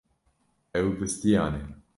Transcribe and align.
Ew 0.79 0.87
bizdiyane. 0.99 1.61